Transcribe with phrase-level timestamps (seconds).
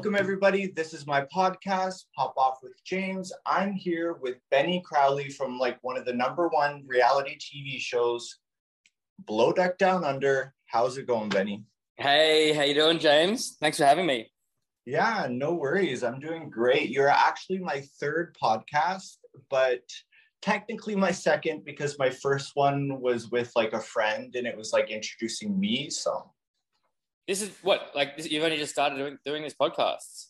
[0.00, 0.68] Welcome, everybody.
[0.68, 3.34] This is my podcast, Pop Off with James.
[3.44, 8.38] I'm here with Benny Crawley from like one of the number one reality TV shows,
[9.26, 10.54] Below Deck Down Under.
[10.64, 11.64] How's it going, Benny?
[11.98, 13.58] Hey, how you doing, James?
[13.60, 14.30] Thanks for having me.
[14.86, 16.02] Yeah, no worries.
[16.02, 16.88] I'm doing great.
[16.88, 19.18] You're actually my third podcast,
[19.50, 19.82] but
[20.40, 24.72] technically my second because my first one was with like a friend and it was
[24.72, 25.90] like introducing me.
[25.90, 26.32] So
[27.30, 30.26] this is what like this, you've only just started doing doing these podcasts.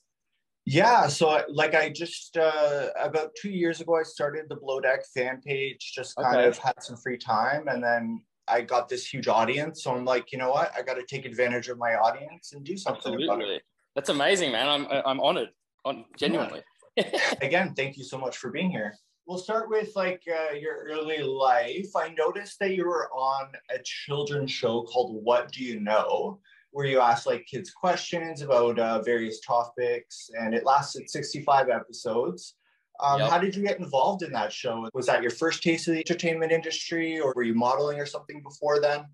[0.67, 5.01] Yeah, so like I just uh, about two years ago, I started the Below Deck
[5.15, 5.93] fan page.
[5.95, 6.47] Just kind Okay.
[6.47, 9.83] of had some free time, and then I got this huge audience.
[9.83, 10.73] So I'm like, you know what?
[10.77, 13.31] I got to take advantage of my audience and do something about it.
[13.31, 13.61] Absolutely,
[13.95, 14.69] that's amazing, man.
[14.69, 15.49] I'm I'm honored,
[15.87, 16.63] on genuinely.
[17.41, 18.95] Again, thank you so much for being here.
[19.27, 21.91] We'll start with like uh, your early life.
[21.97, 26.41] I noticed that you were on a children's show called What Do You Know,
[26.73, 32.55] where you asked like kids questions about uh, various topics, and it lasted 65 episodes.
[33.03, 33.31] Um, Yep.
[33.31, 34.87] How did you get involved in that show?
[34.93, 38.43] Was that your first taste of the entertainment industry, or were you modeling or something
[38.43, 39.07] before then?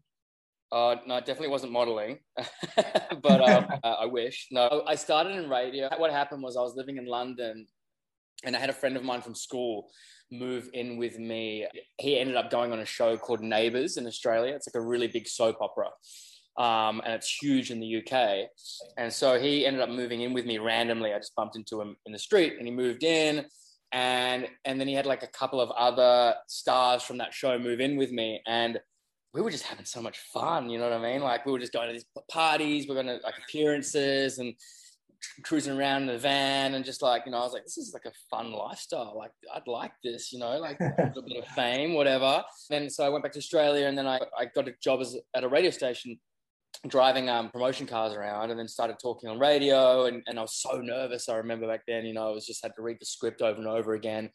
[0.72, 2.18] Uh, no, it definitely wasn't modeling,
[3.22, 4.48] but um, uh, I wish.
[4.50, 5.88] No, I started in radio.
[5.96, 7.66] What happened was I was living in London,
[8.44, 9.88] and I had a friend of mine from school
[10.32, 11.66] move in with me.
[11.98, 14.54] He ended up going on a show called Neighbours in Australia.
[14.54, 15.90] It's like a really big soap opera,
[16.58, 18.48] um, and it's huge in the UK.
[18.96, 21.12] And so he ended up moving in with me randomly.
[21.12, 23.46] I just bumped into him in the street, and he moved in.
[23.92, 27.80] And and then he had like a couple of other stars from that show move
[27.80, 28.80] in with me, and
[29.32, 30.68] we were just having so much fun.
[30.70, 31.20] You know what I mean?
[31.20, 34.54] Like we were just going to these parties, we're going to like appearances and
[35.44, 37.92] cruising around in the van and just like you know, I was like, this is
[37.94, 39.14] like a fun lifestyle.
[39.16, 42.42] Like I'd like this, you know, like a little bit of fame, whatever.
[42.70, 45.16] And so I went back to Australia, and then I, I got a job as
[45.34, 46.18] at a radio station
[46.88, 50.54] driving um, promotion cars around and then started talking on radio and, and I was
[50.54, 51.28] so nervous.
[51.28, 53.58] I remember back then, you know, I was just had to read the script over
[53.58, 54.30] and over again.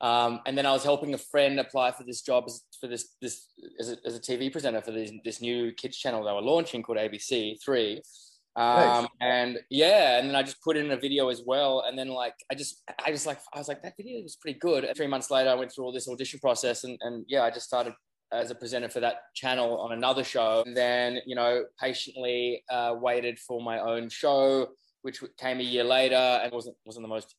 [0.00, 3.14] Um, and then I was helping a friend apply for this job as, for this,
[3.22, 3.48] this
[3.78, 6.82] as a, as a TV presenter for this, this new kids channel they were launching
[6.82, 8.02] called ABC three.
[8.56, 9.06] Um, Nice.
[9.20, 11.84] and yeah, and then I just put in a video as well.
[11.86, 14.58] And then like, I just, I just like, I was like, that video was pretty
[14.58, 14.88] good.
[14.96, 17.66] Three months later, I went through all this audition process and, and yeah, I just
[17.66, 17.94] started
[18.34, 20.62] as a presenter for that channel on another show.
[20.66, 24.68] And then, you know, patiently uh, waited for my own show,
[25.02, 27.34] which came a year later and wasn't wasn't the most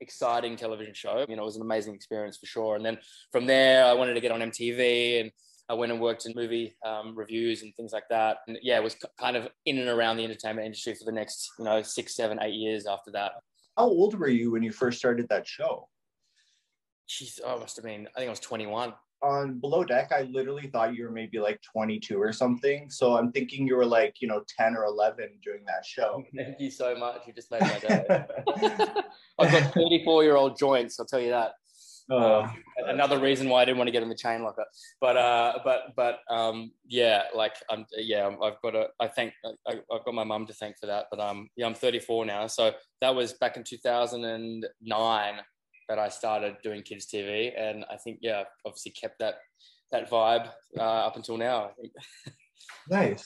[0.00, 1.24] exciting television show.
[1.28, 2.76] You know, it was an amazing experience for sure.
[2.76, 2.98] And then
[3.32, 5.30] from there, I wanted to get on MTV and
[5.68, 8.38] I went and worked in movie um, reviews and things like that.
[8.48, 11.48] And yeah, it was kind of in and around the entertainment industry for the next,
[11.58, 13.32] you know, six, seven, eight years after that.
[13.76, 15.88] How old were you when you first started that show?
[17.08, 18.94] Jeez, oh, I must have been, I think I was 21.
[19.22, 23.30] On below deck i literally thought you were maybe like 22 or something so i'm
[23.32, 26.94] thinking you were like you know 10 or 11 during that show Thank you so
[26.96, 27.26] much.
[27.26, 28.04] You just made my day.
[29.38, 30.98] I've got 34 year old joints.
[30.98, 31.52] I'll tell you that.
[32.10, 34.64] Oh, Um, another reason why I didn't want to get in the chain locker.
[35.00, 38.88] But uh, but but um, yeah, like I'm yeah, I've got a.
[38.98, 39.32] I thank
[39.66, 41.06] I, I've got my mum to thank for that.
[41.10, 45.34] But um, yeah, I'm 34 now, so that was back in 2009
[45.90, 49.34] that I started doing kids TV, and I think yeah, obviously kept that
[49.92, 51.64] that vibe uh, up until now.
[51.64, 51.92] I think.
[52.88, 53.24] nice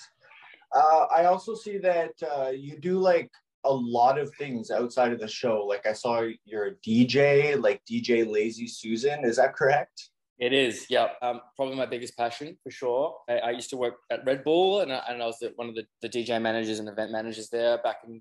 [0.75, 3.31] uh, i also see that uh, you do like
[3.65, 7.81] a lot of things outside of the show like i saw you're a dj like
[7.91, 11.09] dj lazy susan is that correct It is, yeah.
[11.23, 13.05] Um, probably my biggest passion for sure.
[13.33, 15.69] I, I used to work at Red Bull, and I, and I was the, one
[15.71, 18.21] of the, the DJ managers and event managers there back in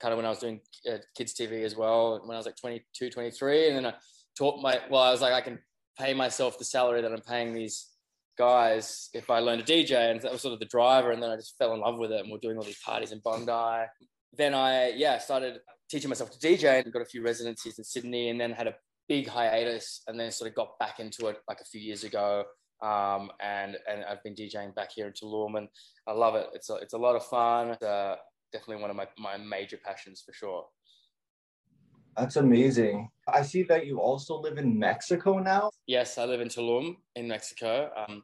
[0.00, 2.20] kind of when I was doing uh, kids TV as well.
[2.24, 3.94] When I was like 22, 23, and then I
[4.36, 4.80] taught my.
[4.90, 5.58] Well, I was like, I can
[5.98, 7.86] pay myself the salary that I'm paying these
[8.38, 11.10] guys if I learn to DJ, and that was sort of the driver.
[11.10, 13.12] And then I just fell in love with it, and we're doing all these parties
[13.12, 13.86] in Bondi.
[14.36, 18.30] Then I, yeah, started teaching myself to DJ and got a few residencies in Sydney,
[18.30, 18.74] and then had a
[19.10, 22.44] big hiatus and then sort of got back into it like a few years ago.
[22.80, 25.68] Um, and and I've been DJing back here in Tulum, and
[26.06, 26.46] I love it.
[26.54, 27.72] It's a it's a lot of fun.
[27.72, 28.14] Uh,
[28.52, 30.64] definitely one of my, my major passions for sure.
[32.16, 36.46] that's amazing i see that you also live in mexico now Yes, I live in
[36.46, 38.22] Tulum in Mexico, um,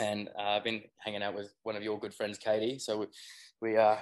[0.00, 2.80] and uh, I've been hanging out with one of your good friends, Katie.
[2.80, 3.06] So we
[3.62, 3.98] we uh,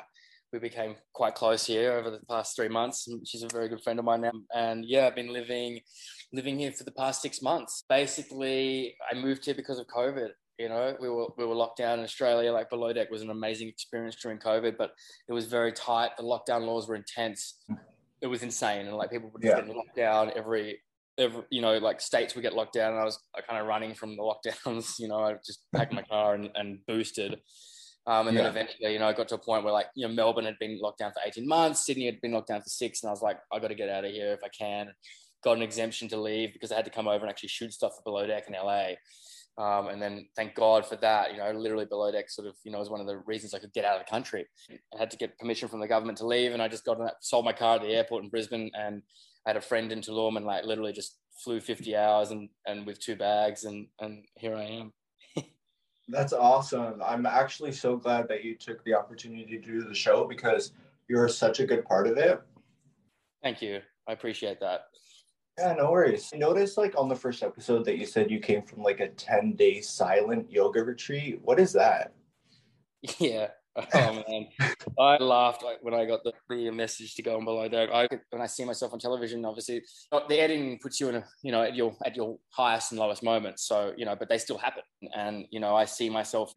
[0.55, 3.07] we became quite close here over the past three months.
[3.27, 5.81] She's a very good friend of mine now, and yeah, I've been living
[6.33, 7.85] living here for the past six months.
[7.91, 10.31] Basically, I moved here because of COVID.
[10.59, 12.53] You know, we were we were locked down in Australia.
[12.53, 14.93] Like below deck was an amazing experience during COVID, but
[15.29, 16.17] it was very tight.
[16.17, 17.63] The lockdown laws were intense.
[18.21, 19.61] It was insane, and like people just Yeah.
[19.61, 20.81] getting locked down every
[21.17, 23.19] every, you know, like states would get locked down, and I was
[23.49, 24.95] kind of running from the lockdowns.
[24.99, 27.41] You know, I just packed my car and, and boosted.
[28.07, 28.45] Um, and yeah.
[28.45, 30.59] then eventually, you know, I got to a point where like, you know, Melbourne had
[30.59, 33.03] been locked down for 18 months, Sydney had been locked down for six.
[33.03, 34.93] And I was like, I got to get out of here if I can.
[35.45, 37.93] Got an exemption to leave because I had to come over and actually shoot stuff
[37.97, 38.93] for Below Deck in LA.
[39.59, 42.71] Um, and then thank God for that, you know, literally Below Deck sort of, you
[42.71, 44.47] know, was one of the reasons I could get out of the country.
[44.71, 46.53] I had to get permission from the government to leave.
[46.53, 49.03] And I just got sold my car at the airport in Brisbane and
[49.45, 52.87] I had a friend in Tulum and like literally just flew 50 hours and, and
[52.87, 54.93] with two bags and, and here I am.
[56.09, 57.03] That's awesome.
[57.05, 60.71] I'm actually so glad that you took the opportunity to do the show because
[61.09, 62.41] you're such a good part of it.
[63.43, 63.81] Thank you.
[64.07, 64.83] I appreciate that.
[65.59, 66.31] Yeah, no worries.
[66.33, 69.09] I noticed like on the first episode that you said you came from like a
[69.09, 71.41] 10 day silent yoga retreat.
[71.43, 72.13] What is that?
[73.19, 73.49] Yeah.
[73.95, 74.49] Oh man,
[74.99, 77.91] I laughed when I got the, the message to go on below deck.
[77.93, 81.53] I when I see myself on television, obviously the editing puts you in a you
[81.53, 83.69] know at your at your highest and lowest moments.
[83.69, 84.83] So you know, but they still happen,
[85.15, 86.53] and you know I see myself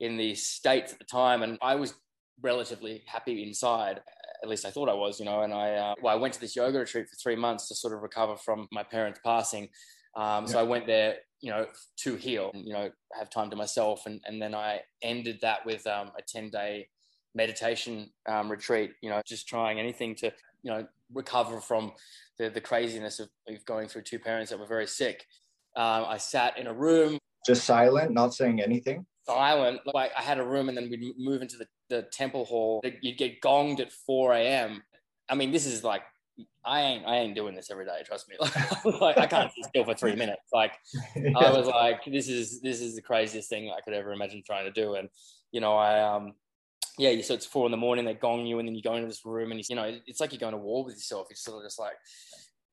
[0.00, 1.92] in these states at the time, and I was
[2.40, 4.00] relatively happy inside.
[4.42, 5.42] At least I thought I was, you know.
[5.42, 7.94] And I uh, well, I went to this yoga retreat for three months to sort
[7.94, 9.68] of recover from my parents passing.
[10.14, 11.66] Um, so I went there, you know,
[11.98, 14.06] to heal, and, you know, have time to myself.
[14.06, 16.88] And, and then I ended that with um, a 10 day
[17.34, 21.92] meditation um, retreat, you know, just trying anything to, you know, recover from
[22.38, 25.26] the, the craziness of, of going through two parents that were very sick.
[25.76, 27.18] Um, I sat in a room.
[27.46, 29.06] Just silent, not saying anything?
[29.26, 29.80] Silent.
[29.86, 32.82] Like I had a room and then we'd move into the, the temple hall.
[33.00, 34.82] You'd get gonged at 4 a.m.
[35.28, 36.02] I mean, this is like
[36.64, 38.02] I ain't I ain't doing this every day.
[38.04, 38.36] Trust me.
[39.00, 40.42] Like, I can't sit still for three minutes.
[40.52, 40.72] Like
[41.14, 41.30] yeah.
[41.36, 44.64] I was like, this is this is the craziest thing I could ever imagine trying
[44.64, 44.94] to do.
[44.94, 45.08] And
[45.52, 46.34] you know, I um
[46.98, 49.08] yeah, so it's four in the morning, they gong you, and then you go into
[49.08, 51.28] this room, and you know, it's like you're going to war with yourself.
[51.30, 51.94] It's sort of just like,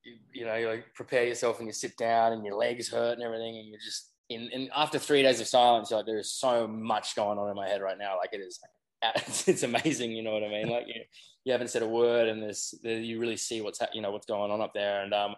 [0.04, 3.14] you, you know, you like prepare yourself, and you sit down, and your legs hurt
[3.14, 4.50] and everything, and you're just in.
[4.54, 7.68] And after three days of silence, like there is so much going on in my
[7.68, 8.18] head right now.
[8.18, 8.60] Like it is,
[9.48, 10.12] it's amazing.
[10.12, 10.70] You know what I mean?
[10.70, 11.02] Like you,
[11.46, 14.26] you haven't said a word, and there's there, you really see what's you know what's
[14.26, 15.04] going on up there.
[15.04, 15.36] And um,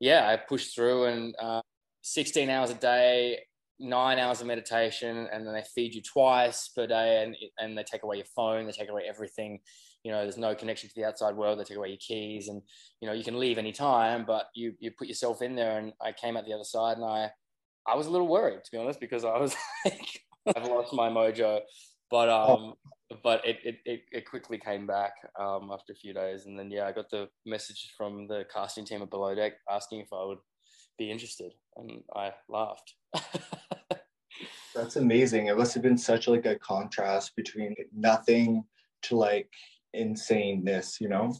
[0.00, 1.62] yeah, I pushed through, and uh,
[2.02, 3.40] 16 hours a day,
[3.78, 7.84] nine hours of meditation, and then they feed you twice per day, and and they
[7.84, 9.60] take away your phone, they take away everything.
[10.04, 11.58] You know, there's no connection to the outside world.
[11.58, 12.62] They take away your keys, and
[13.00, 15.78] you know you can leave anytime, but you you put yourself in there.
[15.78, 17.30] And I came out the other side, and I
[17.88, 19.54] I was a little worried to be honest because I was
[19.84, 20.20] like
[20.56, 21.60] I've lost my mojo,
[22.10, 22.74] but um
[23.22, 26.46] but it, it, it, it, quickly came back um, after a few days.
[26.46, 30.00] And then, yeah, I got the message from the casting team at Below Deck asking
[30.00, 30.38] if I would
[30.98, 31.52] be interested.
[31.76, 32.94] And I laughed.
[34.74, 35.46] That's amazing.
[35.46, 38.64] It must have been such like a contrast between nothing
[39.04, 39.50] to like
[39.96, 41.34] insaneness, you know?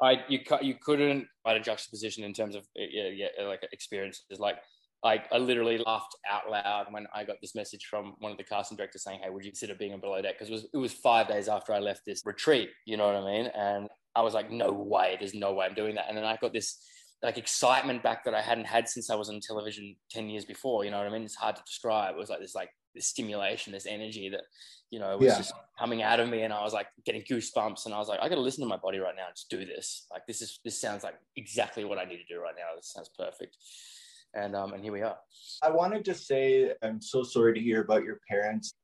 [0.00, 4.58] I you you couldn't find a juxtaposition in terms of yeah, yeah like experiences like
[5.04, 8.44] I, I literally laughed out loud when I got this message from one of the
[8.44, 10.34] casting directors saying, Hey, would you consider being a below deck?
[10.38, 13.16] Because it was, it was five days after I left this retreat, you know what
[13.16, 13.46] I mean?
[13.46, 16.06] And I was like, No way, there's no way I'm doing that.
[16.08, 16.84] And then I got this
[17.22, 20.84] like excitement back that I hadn't had since I was on television 10 years before,
[20.84, 21.22] you know what I mean?
[21.22, 22.14] It's hard to describe.
[22.14, 24.42] It was like this, like this stimulation, this energy that,
[24.90, 25.36] you know, was yeah.
[25.36, 26.42] just coming out of me.
[26.42, 27.86] And I was like getting goosebumps.
[27.86, 29.50] And I was like, I got to listen to my body right now and just
[29.50, 30.06] do this.
[30.12, 32.76] Like, this is, this sounds like exactly what I need to do right now.
[32.76, 33.56] This sounds perfect
[34.34, 35.16] and um, and here we are.
[35.62, 38.74] I wanted to say I'm so sorry to hear about your parents.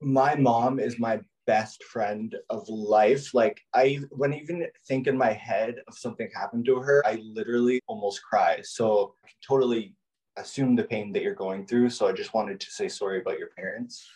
[0.00, 3.32] My mom is my best friend of life.
[3.32, 7.22] Like I, when I even think in my head of something happened to her, I
[7.22, 8.60] literally almost cry.
[8.62, 9.94] So I can totally
[10.36, 11.90] assume the pain that you're going through.
[11.90, 14.06] So I just wanted to say sorry about your parents.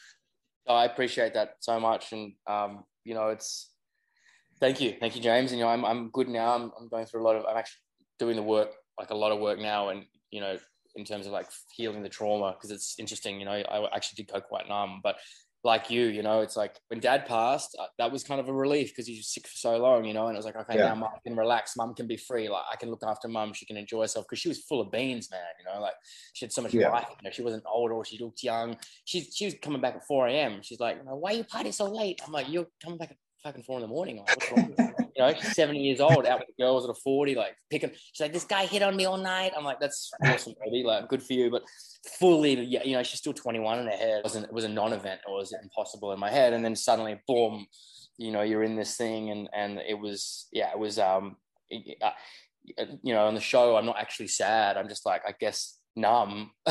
[0.69, 3.71] I appreciate that so much, and um, you know, it's
[4.61, 5.51] thank you, thank you, James.
[5.51, 6.55] And you know, I'm I'm good now.
[6.55, 7.45] I'm I'm going through a lot of.
[7.47, 7.81] I'm actually
[8.19, 10.57] doing the work, like a lot of work now, and you know,
[10.97, 14.33] in terms of like healing the trauma, because it's interesting, you know, I actually did
[14.33, 15.17] go quite numb, but
[15.63, 18.53] like you, you know, it's like when dad passed, uh, that was kind of a
[18.53, 20.79] relief because he was sick for so long, you know, and it was like, okay,
[20.79, 20.89] yeah.
[20.89, 23.67] now mum can relax, mum can be free, like I can look after mum, she
[23.67, 25.93] can enjoy herself because she was full of beans, man, you know, like
[26.33, 26.89] she had so much yeah.
[26.91, 28.77] life, you know, she wasn't old or she looked young.
[29.05, 30.61] She she was coming back at 4 a.m.
[30.63, 32.23] She's like, why are you party so late?
[32.27, 34.19] I'm like, you're coming back at fucking four in the morning.
[34.19, 36.95] Like, what's wrong you know, she's 70 years old, out with the girls at a
[36.95, 37.91] 40, like picking.
[38.13, 39.53] She's like, this guy hit on me all night.
[39.57, 40.83] I'm like, that's awesome, baby.
[40.85, 41.51] Like, good for you.
[41.51, 41.63] But
[42.19, 44.19] fully, yeah, you know, she's still 21 in her head.
[44.19, 46.53] It, wasn't, it was a non event or was it impossible in my head?
[46.53, 47.67] And then suddenly, boom,
[48.17, 49.31] you know, you're in this thing.
[49.31, 51.37] And, and it was, yeah, it was, um,
[51.71, 52.11] uh,
[53.03, 54.77] you know, on the show, I'm not actually sad.
[54.77, 56.53] I'm just like, I guess, numb.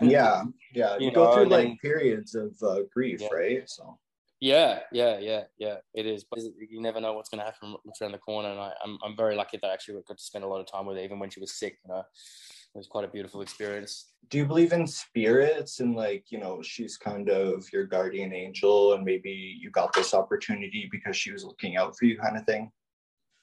[0.00, 0.44] yeah.
[0.72, 0.96] Yeah.
[0.96, 3.28] You, you know, go through like then, periods of uh, grief, yeah.
[3.32, 3.68] right?
[3.68, 3.98] So,
[4.40, 5.76] yeah, yeah, yeah, yeah.
[5.94, 8.50] It is, but you never know what's going to happen around the corner.
[8.50, 10.60] And I, am I'm, I'm very lucky that I actually got to spend a lot
[10.60, 11.78] of time with her, even when she was sick.
[11.84, 14.12] You know, it was quite a beautiful experience.
[14.28, 18.92] Do you believe in spirits and like, you know, she's kind of your guardian angel
[18.92, 22.44] and maybe you got this opportunity because she was looking out for you kind of
[22.44, 22.70] thing?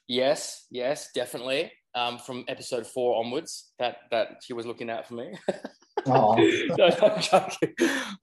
[0.08, 1.72] Yes, yes, definitely.
[1.94, 5.32] Um, from episode four onwards, that that she was looking out for me.
[6.06, 6.32] no,
[7.02, 7.74] I'm joking.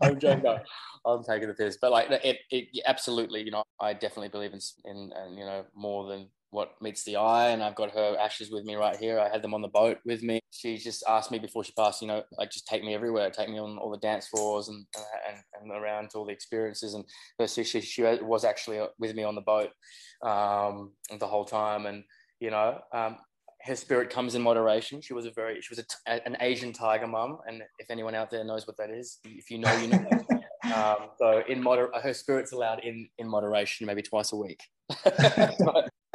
[0.01, 0.57] I'm joking.
[1.05, 3.41] I'm taking the piss, but like it, it, absolutely.
[3.41, 7.17] You know, I definitely believe in, in, and you know, more than what meets the
[7.17, 7.49] eye.
[7.49, 9.19] And I've got her ashes with me right here.
[9.19, 10.39] I had them on the boat with me.
[10.51, 13.49] She just asked me before she passed, you know, like just take me everywhere, take
[13.49, 14.85] me on all the dance floors and
[15.27, 16.93] and, and around all the experiences.
[16.93, 17.03] And
[17.45, 19.71] so she, she was actually with me on the boat
[20.21, 21.85] um, the whole time.
[21.87, 22.03] And
[22.39, 23.17] you know, um,
[23.63, 25.01] her spirit comes in moderation.
[25.01, 28.29] She was a very, she was a, an Asian tiger mum, and if anyone out
[28.29, 30.07] there knows what that is, if you know, you know.
[30.75, 34.61] um, so in moder, her spirit's allowed in in moderation, maybe twice a week.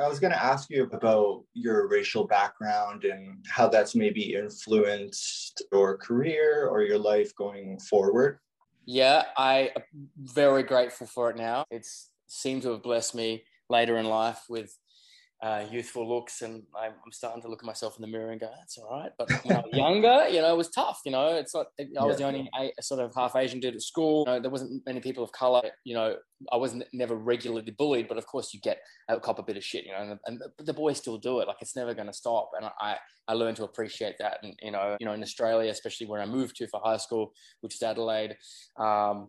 [0.01, 5.65] I was going to ask you about your racial background and how that's maybe influenced
[5.73, 8.39] your career or your life going forward.
[8.85, 11.65] Yeah, I am very grateful for it now.
[11.71, 14.77] It's seemed to have blessed me later in life with
[15.41, 18.41] uh, youthful looks, and I'm, I'm, starting to look at myself in the mirror and
[18.41, 21.01] go, "That's all right." But when I was younger, you know, it was tough.
[21.05, 21.67] You know, it's not.
[21.79, 22.31] I was yeah.
[22.31, 24.25] the only sort of half Asian dude at school.
[24.27, 25.63] You know, there wasn't many people of color.
[25.85, 26.17] You know,
[26.53, 28.79] I wasn't never regularly bullied, but of course, you get
[29.09, 29.85] a cop a bit of shit.
[29.85, 31.47] You know, and, and the, the boys still do it.
[31.47, 32.97] Like it's never going to stop, and I
[33.29, 34.39] I learned to appreciate that.
[34.43, 37.33] And you know, you know, in Australia, especially where I moved to for high school,
[37.61, 38.37] which is Adelaide.
[38.77, 39.29] Um,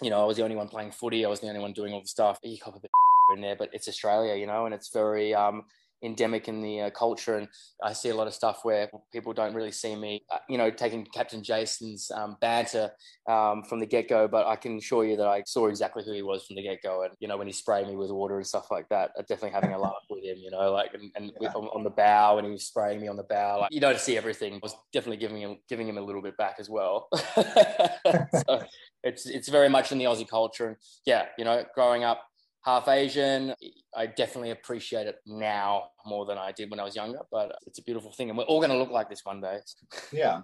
[0.00, 1.26] you know, I was the only one playing footy.
[1.26, 2.38] I was the only one doing all the stuff.
[2.42, 2.90] You cop a bit
[3.34, 5.64] in there, but it's Australia, you know, and it's very um,
[6.02, 7.36] endemic in the uh, culture.
[7.36, 7.48] And
[7.82, 10.70] I see a lot of stuff where people don't really see me, uh, you know,
[10.70, 12.90] taking Captain Jason's um, banter
[13.28, 14.28] um, from the get go.
[14.28, 16.82] But I can assure you that I saw exactly who he was from the get
[16.82, 17.04] go.
[17.04, 19.52] And, you know, when he sprayed me with water and stuff like that, I'm definitely
[19.52, 21.52] having a laugh with him, you know, like, and, and yeah.
[21.54, 23.60] on, on, the bow, and he was spraying me on the bow.
[23.60, 26.22] Like, you know, to see everything I was definitely giving him, giving him a little
[26.22, 27.08] bit back as well.
[27.34, 28.62] so
[29.04, 30.68] it's, it's very much in the Aussie culture.
[30.68, 30.76] And
[31.06, 32.22] yeah, you know, growing up,
[32.64, 33.54] half Asian.
[33.94, 37.78] I definitely appreciate it now more than I did when I was younger, but it's
[37.78, 38.28] a beautiful thing.
[38.30, 39.58] And we're all going to look like this one day.
[40.12, 40.42] Yeah.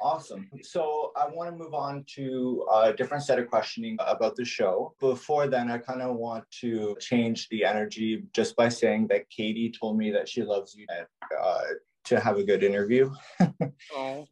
[0.00, 0.50] awesome.
[0.62, 4.94] So I want to move on to a different set of questioning about the show.
[4.98, 9.70] Before then, I kind of want to change the energy just by saying that Katie
[9.70, 11.60] told me that she loves you uh,
[12.06, 13.12] to have a good interview.
[13.94, 14.26] oh.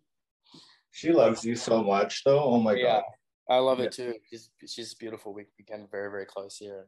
[0.91, 2.43] She loves you so much, though.
[2.43, 2.95] Oh my yeah.
[2.95, 3.03] God.
[3.49, 4.15] I love it too.
[4.29, 5.33] She's she's beautiful.
[5.33, 6.87] We became very very close here.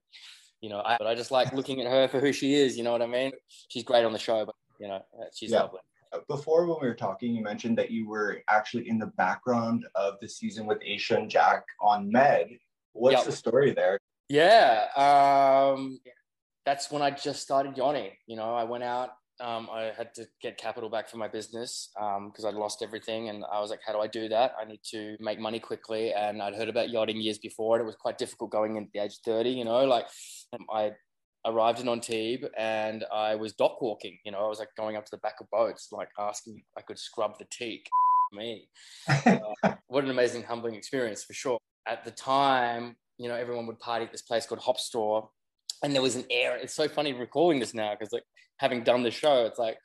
[0.61, 2.77] You know, I, but I just like looking at her for who she is.
[2.77, 3.33] You know what I mean?
[3.69, 5.63] She's great on the show, but you know, uh, she's yeah.
[5.63, 5.81] lovely.
[6.13, 9.87] Uh, before when we were talking, you mentioned that you were actually in the background
[9.95, 12.49] of the season with Aesha and Jack on Med.
[12.93, 13.25] What's yep.
[13.27, 13.99] the story there?
[14.29, 16.01] Yeah, um,
[16.67, 18.11] that's when I just started yachting.
[18.27, 21.91] You know, I went out um, I had to get capital back for my business
[21.95, 23.29] because um, I'd lost everything.
[23.29, 24.55] And I was like, how do I do that?
[24.61, 26.13] I need to make money quickly.
[26.13, 28.93] And I'd heard about yachting years before, and it was quite difficult going in at
[28.93, 30.07] the age of 30, you know, like
[30.53, 30.93] um, I
[31.47, 35.05] arrived in Antibes and I was dock walking, you know, I was like going up
[35.05, 37.89] to the back of boats, like asking if I could scrub the teak.
[38.31, 38.69] Me.
[39.09, 39.39] uh,
[39.87, 41.59] what an amazing, humbling experience for sure.
[41.87, 45.31] At the time, you know, everyone would party at this place called Hop Store
[45.83, 46.57] and there was an air.
[46.57, 48.25] It's so funny recalling this now because like
[48.59, 49.79] having done the show, it's like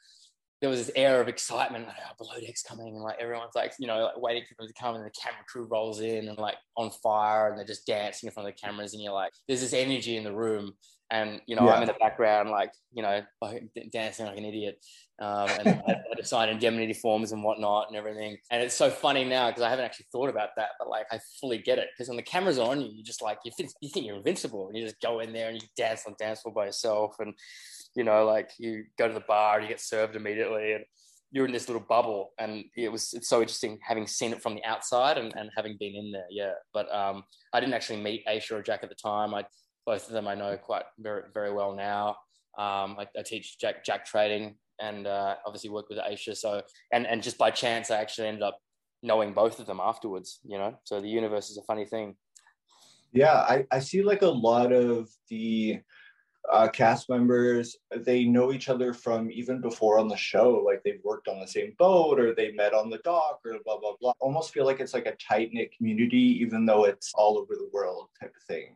[0.62, 3.73] there was this air of excitement, like oh, below deck's coming, and like everyone's like
[3.79, 6.38] you know like, waiting for them to come, and the camera crew rolls in and
[6.38, 9.33] like on fire, and they're just dancing in front of the cameras, and you're like,
[9.47, 10.73] there's this energy in the room,
[11.13, 11.75] and you know yeah.
[11.75, 13.22] I'm in the background like you know
[13.93, 14.84] dancing like an idiot,
[15.22, 19.24] um, and I to sign indemnity forms and whatnot and everything, and it's so funny
[19.24, 22.10] now because I haven't actually thought about that, but like I fully get it because
[22.10, 24.77] when the camera's on you, you just like you think, you think you're invincible, and
[24.77, 27.34] you just go in there and you dance on dance floor by yourself, and
[27.96, 30.84] you know, like you go to the bar and you get served immediately and
[31.32, 32.32] you're in this little bubble.
[32.39, 35.77] And it was, it's so interesting having seen it from the outside and, and having
[35.79, 36.27] been in there.
[36.29, 36.53] Yeah.
[36.74, 39.34] But um, I didn't actually meet Aesha or Jack at the time.
[39.34, 39.46] I,
[39.86, 42.10] both of them I know quite very, very well now.
[42.58, 46.38] Um, I, I, teach Jack, Jack trading and uh, obviously work with Aesha.
[46.38, 46.62] So,
[46.92, 48.60] and, and just by chance, I actually ended up
[49.02, 50.78] knowing both of them afterwards, you know?
[50.84, 52.16] So the universe is a funny thing.
[53.12, 55.80] Yeah, I, I see like a lot of the
[56.52, 61.00] uh, cast members they know each other from even before on the show like they've
[61.04, 64.12] worked on the same boat or they met on the dock or blah blah blah
[64.20, 67.70] almost feel like it's like a tight knit community even though it's all over the
[67.72, 68.75] world type of thing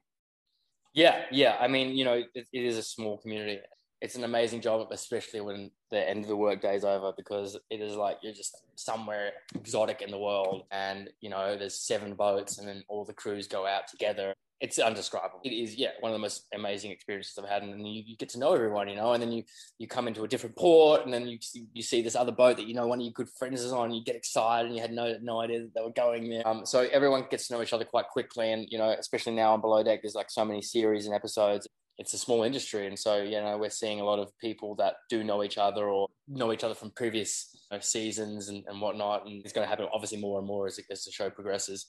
[0.98, 3.60] yeah yeah i mean you know it, it is a small community
[4.02, 7.82] it's an amazing job, especially when the end of the workday is over, because it
[7.82, 12.60] is like you're just somewhere exotic in the world, and you know there's seven boats,
[12.60, 14.34] and then all the crews go out together.
[14.60, 15.42] It's undescribable.
[15.44, 18.30] It is, yeah, one of the most amazing experiences I've had, and you, you get
[18.30, 19.44] to know everyone, you know, and then you
[19.80, 22.58] you come into a different port, and then you see, you see this other boat
[22.58, 24.82] that you know one of your good friends is on, you get excited, and you
[24.82, 26.48] had no no idea that they were going there.
[26.48, 29.54] Um, so everyone gets to know each other quite quickly, and you know, especially now
[29.54, 32.98] on Below Deck, there's like so many series and episodes it's a small industry, and
[32.98, 36.08] so you know we're seeing a lot of people that do know each other or
[36.28, 39.70] know each other from previous you know, seasons and, and whatnot, and it's going to
[39.70, 41.88] happen obviously more and more as, as the show progresses.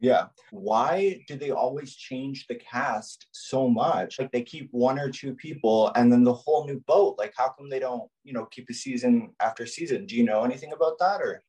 [0.00, 0.26] Yeah.
[0.52, 4.18] Why do they always change the cast so much?
[4.18, 7.16] Like they keep one or two people and then the whole new boat.
[7.18, 10.06] Like how come they don't, you know, keep a season after season?
[10.06, 11.42] Do you know anything about that or?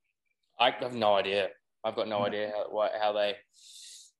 [0.60, 1.50] I have no idea.
[1.84, 2.27] I've got no mm.
[2.27, 3.36] idea how, how they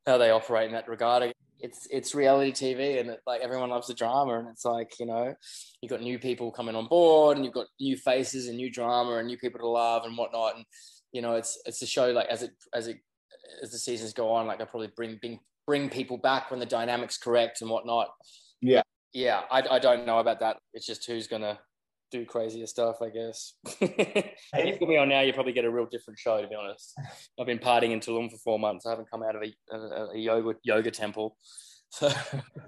[0.06, 3.88] how they operate in that regard it's it's reality TV and it, like everyone loves
[3.88, 5.34] the drama and it's like you know
[5.82, 9.18] you've got new people coming on board and you've got new faces and new drama
[9.18, 10.66] and new people to love and whatnot and
[11.12, 12.98] you know it's it's a show like as it as it
[13.62, 16.66] as the seasons go on like I probably bring bring bring people back when the
[16.66, 18.08] dynamics correct and whatnot.
[18.62, 18.82] Yeah,
[19.14, 20.58] yeah, I I don't know about that.
[20.74, 21.60] It's just who's gonna
[22.12, 23.54] do crazier stuff, I guess.
[23.82, 26.56] if you put me on now, you probably get a real different show, to be
[26.56, 26.94] honest.
[27.40, 28.86] I've been partying in Tulum for four months.
[28.86, 31.38] I haven't come out of a, a, a yoga yoga temple.
[31.90, 32.12] So,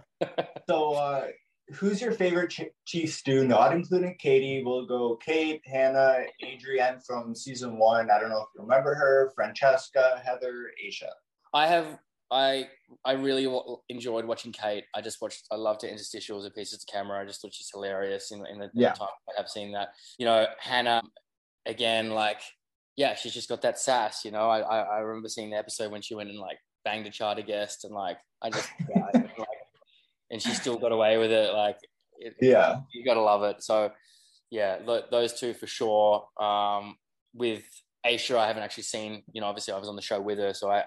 [0.69, 1.27] so uh,
[1.73, 3.45] who's your favorite ch- chief stew?
[3.45, 4.63] Not including Katie.
[4.63, 8.09] We'll go Kate, Hannah, Adrienne from season one.
[8.11, 9.31] I don't know if you remember her.
[9.35, 11.09] Francesca, Heather, Aesha.
[11.53, 11.99] I have
[12.31, 12.69] I
[13.05, 13.47] I really
[13.89, 14.85] enjoyed watching Kate.
[14.95, 15.45] I just watched.
[15.51, 17.21] I loved her interstitials and pieces of camera.
[17.21, 18.93] I just thought she's hilarious in, in the, yeah.
[18.93, 19.89] time I have seen that.
[20.17, 21.01] You know, Hannah,
[21.65, 22.41] again, like
[22.95, 24.23] yeah, she's just got that sass.
[24.23, 27.05] You know, I I, I remember seeing the episode when she went and like banged
[27.05, 29.47] a charter guest and like I just yeah, like,
[30.31, 31.53] and she still got away with it.
[31.53, 31.77] Like
[32.17, 33.61] it, yeah, you gotta love it.
[33.61, 33.91] So
[34.49, 34.77] yeah,
[35.11, 36.27] those two for sure.
[36.39, 36.95] Um,
[37.33, 37.63] with
[38.05, 39.23] Aesha, I haven't actually seen.
[39.33, 40.85] You know, obviously I was on the show with her, so I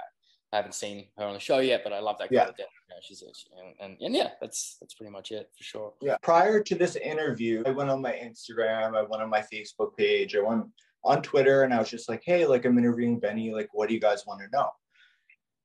[0.54, 2.52] I haven't seen her on the show yet, but I love that girl.
[2.56, 2.64] Yeah.
[3.02, 5.92] she's a, she, and, and, and yeah, that's that's pretty much it for sure.
[6.00, 6.16] Yeah.
[6.22, 10.36] Prior to this interview, I went on my Instagram, I went on my Facebook page,
[10.36, 10.66] I went
[11.02, 13.52] on Twitter, and I was just like, hey, like I'm interviewing Benny.
[13.52, 14.68] Like, what do you guys want to know?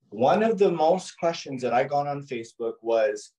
[0.09, 3.31] One of the most questions that I got on Facebook was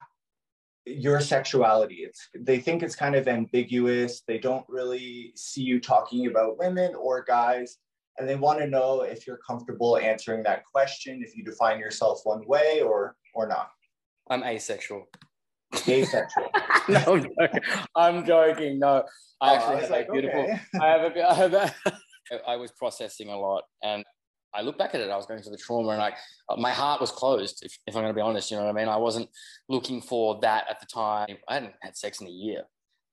[0.87, 2.05] your sexuality.
[2.05, 4.23] It's they think it's kind of ambiguous.
[4.25, 7.79] They don't really see you talking about women or guys
[8.21, 12.21] and they want to know if you're comfortable answering that question, if you define yourself
[12.25, 13.71] one way or or not.
[14.29, 15.09] I'm asexual.
[15.89, 16.51] Asexual.
[16.89, 17.61] no, I'm joking.
[17.97, 18.79] I'm joking.
[18.79, 19.05] No,
[19.41, 20.41] I oh, actually I have like, a beautiful.
[20.41, 20.61] Okay.
[20.81, 21.31] I have a.
[21.31, 21.75] I have a.
[22.47, 24.05] I was processing a lot, and
[24.55, 25.11] I look back at it.
[25.11, 26.15] I was going through the trauma, and like
[26.59, 27.63] my heart was closed.
[27.65, 28.89] If, if I'm going to be honest, you know what I mean.
[28.89, 29.29] I wasn't
[29.69, 31.37] looking for that at the time.
[31.49, 32.65] I hadn't had sex in a year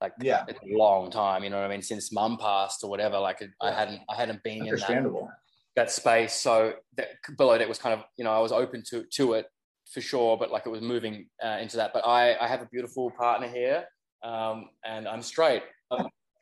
[0.02, 0.44] like yeah.
[0.48, 1.82] it's a long time you know what i mean?
[1.82, 5.28] Since mum passed or whatever like i hadn't i hadn't been in that,
[5.76, 6.34] that space.
[6.34, 7.08] So that
[7.38, 9.48] below that was kind of you know i was open to to it
[9.92, 11.94] for sure but like it was moving uh, into that.
[11.94, 13.86] But i i have a beautiful partner here
[14.24, 15.64] um and i'm straight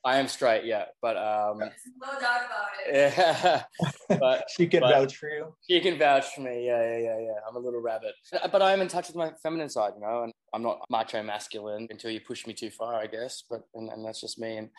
[0.05, 3.13] I am straight, yeah, but um, no doubt about it.
[3.17, 3.63] Yeah,
[4.19, 5.55] but she can but vouch for you.
[5.67, 6.67] She can vouch for me.
[6.67, 7.39] Yeah, yeah, yeah, yeah.
[7.49, 8.13] I'm a little rabbit,
[8.51, 11.23] but I am in touch with my feminine side, you know, and I'm not macho
[11.23, 13.45] masculine until you push me too far, I guess.
[13.49, 14.69] But and, and that's just me, and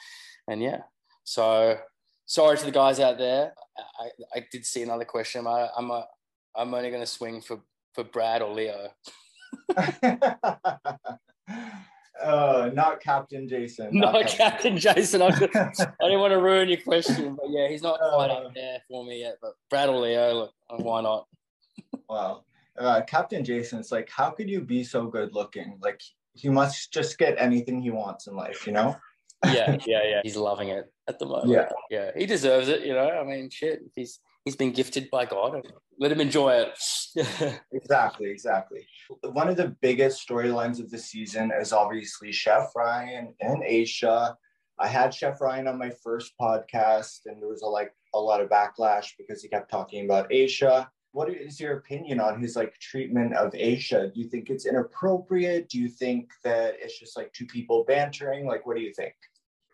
[0.47, 0.83] and yeah.
[1.25, 1.77] So
[2.27, 3.53] sorry to the guys out there.
[3.99, 5.49] I, I did see another question.
[5.49, 6.07] I, I'm a,
[6.55, 7.59] I'm only going to swing for
[7.95, 8.91] for Brad or Leo.
[12.23, 13.91] Uh, not Captain Jason.
[13.93, 15.23] Not, not Captain, Captain Jason.
[15.23, 18.35] I, just, I didn't want to ruin your question, but yeah, he's not quite uh,
[18.35, 19.37] up there for me yet.
[19.41, 21.27] But Brad or Leo, look, why not?
[22.09, 22.45] wow.
[22.79, 25.79] Uh, Captain Jason, it's like, how could you be so good looking?
[25.81, 26.01] Like,
[26.35, 28.97] he must just get anything he wants in life, you know?
[29.45, 30.21] yeah, yeah, yeah.
[30.23, 31.51] He's loving it at the moment.
[31.51, 32.11] Yeah, yeah.
[32.17, 33.09] He deserves it, you know.
[33.09, 33.81] I mean, shit.
[33.95, 35.61] He's he's been gifted by God.
[35.99, 37.61] Let him enjoy it.
[37.73, 38.87] exactly, exactly.
[39.23, 44.35] One of the biggest storylines of the season is obviously Chef Ryan and Aesha.
[44.79, 48.41] I had Chef Ryan on my first podcast, and there was a, like a lot
[48.41, 50.87] of backlash because he kept talking about Aesha.
[51.11, 54.15] What is your opinion on his like treatment of Aesha?
[54.15, 55.69] Do you think it's inappropriate?
[55.71, 58.47] Do you think that it's just like two people bantering?
[58.47, 59.15] Like, what do you think?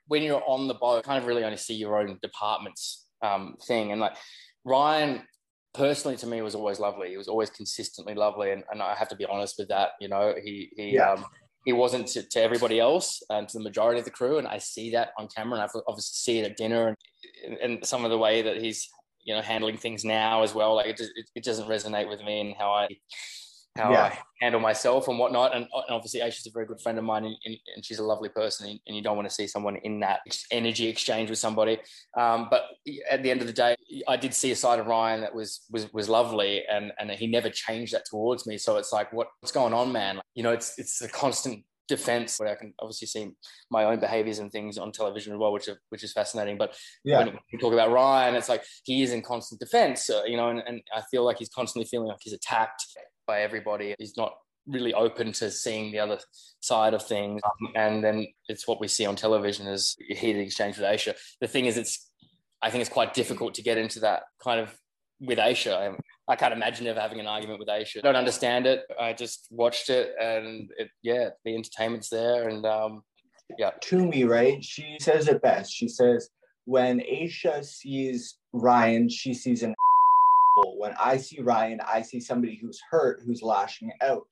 [0.06, 3.92] When you're on the boat, kind of really only see your own department's um, thing,
[3.92, 4.16] and like
[4.64, 5.22] Ryan
[5.74, 7.10] personally to me was always lovely.
[7.10, 9.90] He was always consistently lovely, and, and I have to be honest with that.
[10.00, 11.12] You know, he he yeah.
[11.12, 11.24] um,
[11.64, 14.58] he wasn't to, to, everybody else and to the majority of the crew, and I
[14.58, 16.96] see that on camera, and I obviously see it at dinner,
[17.46, 18.88] and, and some of the way that he's
[19.24, 20.76] you know handling things now as well.
[20.76, 22.88] Like it just, it, it doesn't resonate with me and how I
[23.76, 24.02] how yeah.
[24.04, 25.54] I handle myself and whatnot.
[25.54, 28.04] And, and obviously, Aesha's a very good friend of mine, and, and, and, she's a
[28.04, 28.78] lovely person.
[28.86, 31.78] And you don't want to see someone in that energy exchange with somebody.
[32.16, 32.64] Um, but
[33.10, 35.62] at the end of the day, I did see a side of Ryan that was
[35.70, 38.58] was was lovely, and and he never changed that towards me.
[38.58, 40.20] So it's like, what, what's going on, man?
[40.34, 41.64] You know, it's it's a constant
[41.96, 43.30] defense where I can obviously see
[43.70, 46.56] my own behaviors and things on television as well, which are, which is fascinating.
[46.56, 46.74] But
[47.04, 47.18] yeah.
[47.18, 50.48] when we talk about Ryan, it's like he is in constant defense, uh, you know,
[50.48, 52.84] and, and I feel like he's constantly feeling like he's attacked
[53.26, 53.94] by everybody.
[53.98, 54.32] He's not
[54.66, 56.18] really open to seeing the other
[56.60, 57.40] side of things.
[57.44, 61.14] Um, and then it's what we see on television is heated exchange with Aesha.
[61.40, 62.10] The thing is, it's
[62.62, 64.74] I think it's quite difficult to get into that kind of
[65.20, 65.96] with Aesha.
[66.28, 67.98] I, can't imagine ever having an argument with Aesha.
[67.98, 68.82] I don't understand it.
[69.00, 73.02] I just watched it, and it, yeah, the entertainment's there, and um,
[73.58, 73.70] yeah.
[73.80, 74.62] To me, right?
[74.64, 75.72] She says it best.
[75.72, 76.30] She says
[76.64, 79.74] when Aesha sees Ryan, she sees an.
[80.76, 84.26] When I see Ryan, I see somebody who's hurt, who's lashing out.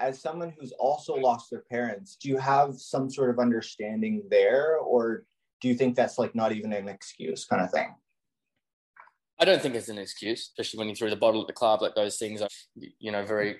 [0.00, 4.78] As someone who's also lost their parents, do you have some sort of understanding there,
[4.78, 5.24] or
[5.60, 7.94] do you think that's like not even an excuse, kind of thing?
[9.40, 11.80] I don't think it's an excuse, especially when you threw the bottle at the club.
[11.80, 12.48] Like those things are,
[12.98, 13.58] you know, very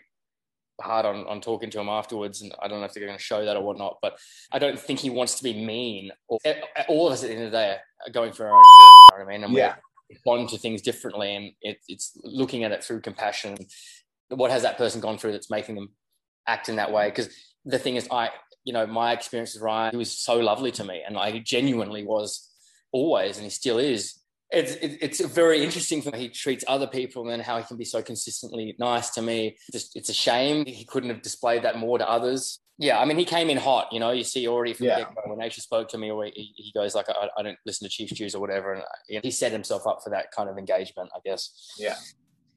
[0.81, 2.43] hard on, on talking to him afterwards.
[2.43, 4.19] And I don't know if they're going to show that or whatnot, but
[4.53, 6.11] I don't think he wants to be mean.
[6.29, 8.47] Or, eh, eh, all of us at the end of the day are going through
[8.47, 9.45] our own shit, you know I mean?
[9.45, 9.77] And yeah.
[10.09, 11.35] we respond to things differently.
[11.35, 13.57] And it, it's looking at it through compassion.
[14.29, 15.91] What has that person gone through that's making them
[16.47, 17.09] act in that way?
[17.09, 17.29] Because
[17.65, 18.31] the thing is, I,
[18.65, 21.03] you know, my experience with Ryan, he was so lovely to me.
[21.07, 22.49] And I genuinely was
[22.93, 24.19] always, and he still is
[24.51, 28.01] it's it's very interesting for he treats other people and how he can be so
[28.01, 29.59] consistently nice to me.
[29.73, 32.61] Just it's a shame he couldn't have displayed that more to others.
[32.79, 33.93] Yeah, I mean he came in hot.
[33.93, 35.05] You know, you see already from yeah.
[35.27, 37.91] when Aesha spoke to me, or he, he goes like, I, I, don't listen to
[37.91, 40.57] Chief Stews or whatever," and you know, he set himself up for that kind of
[40.57, 41.75] engagement, I guess.
[41.79, 41.97] Yeah.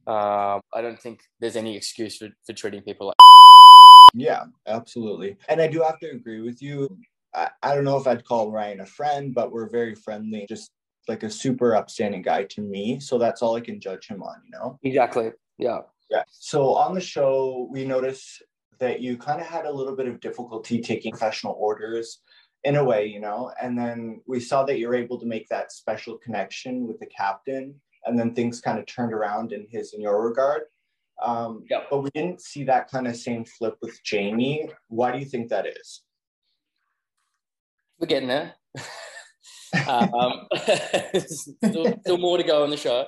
[0.08, 3.16] Um, I don't think there's any excuse for, for treating people like.
[4.14, 6.98] Yeah, absolutely, and I do have to agree with you.
[7.34, 10.46] I, I don't know if I'd call Ryan a friend, but we're very friendly.
[10.48, 10.70] Just
[11.08, 13.00] like a super upstanding guy to me.
[13.00, 14.80] So that's all I can judge him on, you know?
[14.84, 15.32] Exactly.
[15.58, 15.80] Yeah.
[16.10, 16.24] Yeah.
[16.32, 18.44] So on the show, we noticed
[18.80, 22.22] that you kind of had a little bit of difficulty taking professional orders
[22.64, 23.52] in a way, you know?
[23.62, 27.76] And then we saw that you're able to make that special connection with the captain.
[28.06, 30.64] And then things kind of turned around in his in your regard.
[31.22, 31.82] Um, yeah.
[31.90, 34.70] But we didn't see that kind of same flip with Jamie.
[34.88, 36.02] Why do you think that is?
[38.00, 38.56] We're getting there.
[39.88, 40.48] um,
[41.64, 43.06] still, still more to go on the show.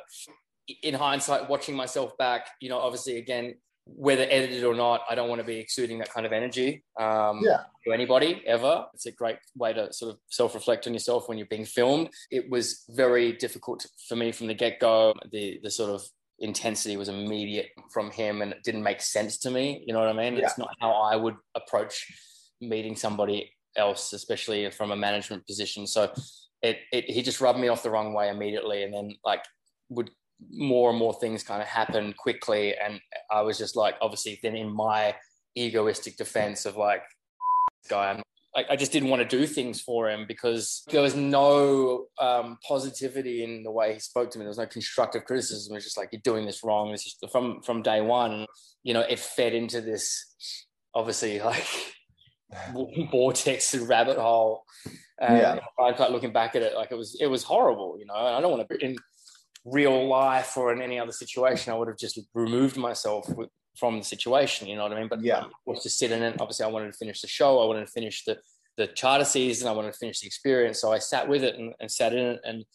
[0.82, 5.28] In hindsight, watching myself back, you know, obviously, again, whether edited or not, I don't
[5.28, 7.64] want to be exuding that kind of energy um, yeah.
[7.86, 8.86] to anybody ever.
[8.94, 12.10] It's a great way to sort of self reflect on yourself when you're being filmed.
[12.32, 15.14] It was very difficult for me from the get go.
[15.32, 16.02] The the sort of
[16.40, 19.84] intensity was immediate from him, and it didn't make sense to me.
[19.86, 20.38] You know what I mean?
[20.38, 20.46] Yeah.
[20.46, 22.08] It's not how I would approach
[22.62, 25.88] meeting somebody else, especially from a management position.
[25.88, 26.12] So
[26.64, 29.44] it, it he just rubbed me off the wrong way immediately, and then like
[29.90, 30.10] would
[30.50, 33.00] more and more things kind of happen quickly, and
[33.30, 35.16] I was just like, obviously, then in my
[35.56, 37.04] egoistic defense of like,
[37.90, 38.24] guy, I'm
[38.56, 42.58] like, I, just didn't want to do things for him because there was no um,
[42.68, 44.44] positivity in the way he spoke to me.
[44.44, 45.74] There was no constructive criticism.
[45.74, 46.92] It was just like you're doing this wrong.
[46.92, 48.46] This is from from day one.
[48.84, 50.36] You know, it fed into this
[50.94, 51.66] obviously like
[53.12, 54.66] vortex and rabbit hole
[55.20, 55.60] and yeah.
[55.80, 58.16] I start looking back at it, like it was it was horrible, you know.
[58.16, 58.96] And I don't want to in
[59.66, 63.98] real life or in any other situation, I would have just removed myself with, from
[63.98, 65.08] the situation, you know what I mean?
[65.08, 66.40] But yeah, was to sit in it.
[66.40, 67.62] Obviously, I wanted to finish the show.
[67.62, 68.38] I wanted to finish the
[68.78, 69.68] the charter season.
[69.68, 70.82] I wanted to finish the experience.
[70.82, 72.66] So I sat with it and, and sat in it, and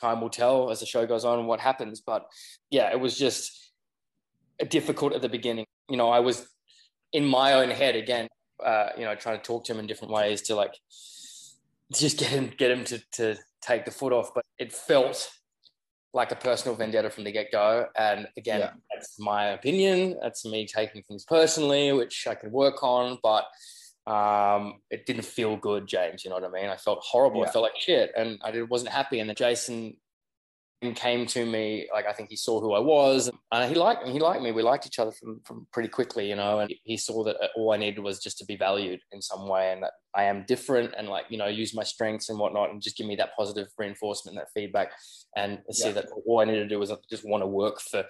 [0.00, 2.00] time will tell as the show goes on what happens.
[2.00, 2.26] But
[2.70, 3.72] yeah, it was just
[4.68, 5.66] difficult at the beginning.
[5.88, 6.48] You know, I was
[7.12, 8.28] in my own head again.
[8.64, 10.74] Uh, you know, trying to talk to him in different ways to like
[11.92, 14.32] just get him get him to to take the foot off.
[14.34, 15.30] But it felt
[16.14, 17.86] like a personal vendetta from the get go.
[17.96, 18.70] And again, yeah.
[18.92, 20.18] that's my opinion.
[20.20, 23.18] That's me taking things personally, which I can work on.
[23.22, 23.44] But
[24.06, 26.24] um, it didn't feel good, James.
[26.24, 26.70] You know what I mean?
[26.70, 27.42] I felt horrible.
[27.42, 27.48] Yeah.
[27.48, 29.20] I felt like shit, and I wasn't happy.
[29.20, 29.96] And then Jason
[30.94, 34.12] came to me like I think he saw who I was and he liked me.
[34.12, 34.52] He liked me.
[34.52, 36.60] We liked each other from from pretty quickly, you know.
[36.60, 39.72] And he saw that all I needed was just to be valued in some way,
[39.72, 42.80] and that I am different, and like you know, use my strengths and whatnot, and
[42.80, 44.92] just give me that positive reinforcement, that feedback,
[45.36, 45.94] and see yeah.
[45.94, 48.04] that all I needed to do was just want to work for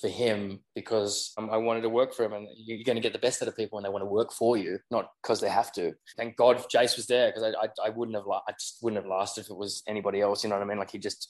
[0.00, 2.32] for him because um, I wanted to work for him.
[2.32, 4.32] And you're going to get the best out of people when they want to work
[4.32, 5.92] for you, not because they have to.
[6.16, 9.10] Thank God Jace was there because I, I, I wouldn't have I just wouldn't have
[9.10, 10.42] lasted if it was anybody else.
[10.42, 10.78] You know what I mean?
[10.78, 11.28] Like he just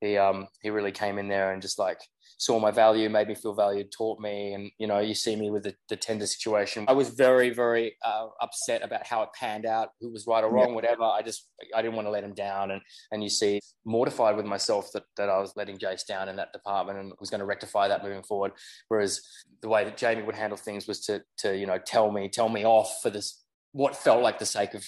[0.00, 2.00] he um he really came in there and just like
[2.40, 5.50] saw my value, made me feel valued, taught me, and you know, you see me
[5.50, 6.86] with the, the tender situation.
[6.88, 10.50] I was very, very uh, upset about how it panned out, who was right or
[10.50, 10.74] wrong, yeah.
[10.74, 11.02] whatever.
[11.02, 12.80] I just I didn't want to let him down, and
[13.12, 16.52] and you see, mortified with myself that that I was letting Jace down in that
[16.54, 18.52] department, and was going to rectify that moving forward.
[18.88, 19.20] Whereas
[19.60, 22.48] the way that Jamie would handle things was to to you know tell me tell
[22.48, 24.84] me off for this what felt like the sake of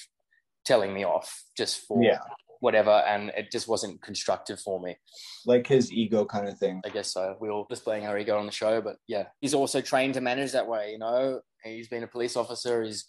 [0.64, 2.18] telling me off just for yeah
[2.62, 4.96] whatever, and it just wasn't constructive for me.
[5.44, 6.80] Like his ego kind of thing.
[6.86, 7.36] I guess so.
[7.40, 10.52] We all displaying our ego on the show, but yeah, he's also trained to manage
[10.52, 10.92] that way.
[10.92, 12.84] You know, he's been a police officer.
[12.84, 13.04] He's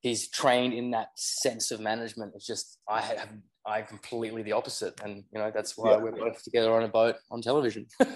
[0.00, 2.32] he's trained in that sense of management.
[2.34, 3.28] It's just I have
[3.66, 5.96] I'm completely the opposite, and you know that's why yeah.
[5.98, 7.86] we're both together on a boat on television.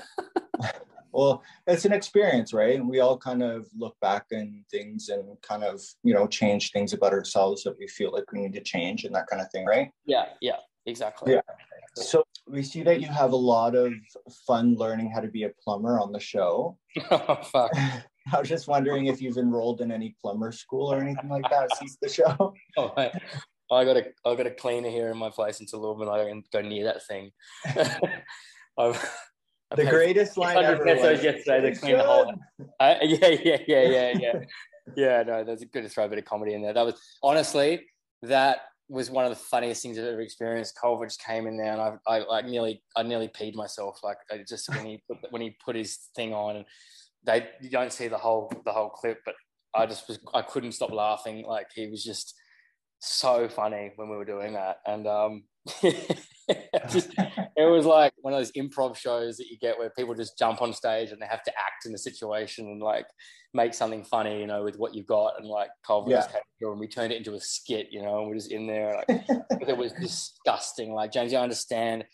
[1.13, 5.25] well it's an experience right and we all kind of look back and things and
[5.43, 8.63] kind of you know change things about ourselves that we feel like we need to
[8.63, 10.57] change and that kind of thing right yeah yeah
[10.89, 11.35] exactly.
[11.35, 11.41] Yeah.
[11.95, 13.93] So we see that you have a lot of
[14.47, 16.79] fun learning how to be a plumber on the show.
[17.11, 17.73] oh, fuck.
[18.33, 21.75] I was just wondering if you've enrolled in any plumber school or anything like that
[21.77, 22.55] since the show.
[22.77, 23.11] Oh, I,
[23.71, 26.19] I got a I got a cleaner here in my place in Tulum, and I
[26.19, 27.33] don't go near that thing.
[27.67, 29.03] I've,
[29.71, 30.85] I've the greatest line ever.
[30.85, 32.33] Pesos yesterday to clean the whole.
[32.79, 34.33] I, yeah, yeah, yeah, yeah, yeah.
[34.97, 36.73] yeah, no, that's good to throw a bit of comedy in there.
[36.73, 37.87] That was honestly
[38.23, 40.79] that was one of the funniest things I've ever experienced.
[40.81, 44.01] Culver just came in there, and I, I like nearly, I nearly peed myself.
[44.03, 46.65] Like I just when he put, when he put his thing on, and
[47.25, 49.35] they you don't see the whole the whole clip, but
[49.75, 51.45] I just was I couldn't stop laughing.
[51.47, 52.35] Like he was just
[53.01, 55.45] so funny when we were doing that, and um,
[56.91, 57.13] just,
[57.57, 60.63] it was like one of those improv shows that you get where people just jump
[60.63, 63.07] on stage and they have to act in the situation and like
[63.55, 65.35] make something funny, you know, with what you've got.
[65.39, 66.27] And like Culver yeah.
[66.27, 69.05] Came and we turned it into a skit, you know, and we're just in there.
[69.09, 69.25] Like,
[69.69, 70.93] it was disgusting.
[70.93, 72.05] Like James, I understand.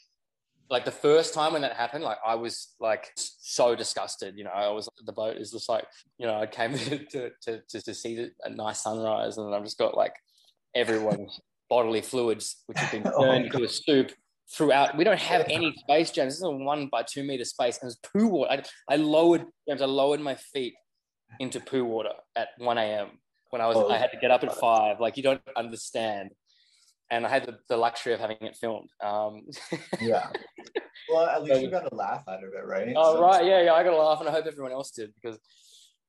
[0.71, 4.35] Like the first time when that happened, like I was like so disgusted.
[4.37, 5.85] You know, I was the boat is just like,
[6.19, 9.79] you know, I came to to to, to see a nice sunrise, and I've just
[9.79, 10.15] got like
[10.75, 14.13] everyone's bodily fluids which have been turned into a soup
[14.53, 14.97] throughout.
[14.97, 16.35] We don't have any space, James.
[16.35, 18.63] This is a one by two meter space, and it's poo water.
[18.89, 19.83] I, I lowered, James.
[19.83, 20.75] I lowered my feet
[21.41, 23.09] into poo water at one a.m.
[23.51, 23.77] when I was.
[23.77, 23.91] Oh.
[23.91, 25.01] I had to get up at five.
[25.01, 26.31] Like you don't understand.
[27.11, 28.89] And I had the, the luxury of having it filmed.
[29.05, 29.43] Um,
[30.01, 30.31] yeah.
[31.09, 32.95] Well, at least so, you got a laugh out of it, right?
[32.97, 33.45] Oh, so, right.
[33.45, 33.75] Yeah, yeah.
[33.75, 35.39] I got a laugh, and I hope everyone else did because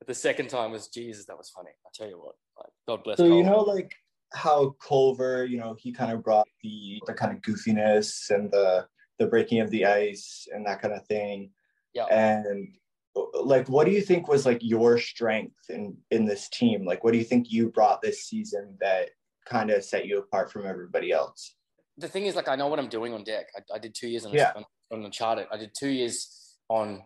[0.08, 1.25] the second time was Jesus.
[1.25, 1.71] That was funny.
[1.86, 2.36] I tell you what.
[2.58, 3.17] Like, God bless.
[3.17, 3.38] So Cole.
[3.38, 3.93] you know, like
[4.34, 8.88] how Culver, you know, he kind of brought the the kind of goofiness and the
[9.20, 11.52] the breaking of the ice and that kind of thing.
[11.94, 12.06] Yeah.
[12.06, 12.76] And
[13.34, 16.86] like what do you think was like your strength in in this team?
[16.86, 19.10] Like what do you think you brought this season that
[19.46, 21.56] kind of set you apart from everybody else?
[21.98, 23.48] The thing is like I know what I'm doing on deck.
[23.56, 24.52] I, I did 2 years on, yeah.
[24.56, 25.46] on, on the charter.
[25.52, 27.04] I did 2 years on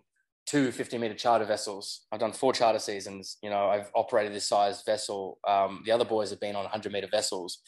[0.49, 2.07] two 50 meter charter vessels.
[2.11, 3.37] I've done four charter seasons.
[3.43, 5.37] You know, I've operated this size vessel.
[5.47, 7.59] Um, the other boys have been on 100 meter vessels.